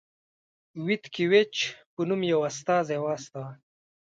[0.85, 1.55] ویتکي ویچ
[1.93, 3.51] په نوم یو استازی واستاوه.